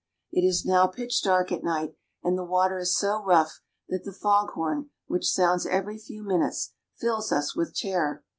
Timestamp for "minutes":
6.23-6.73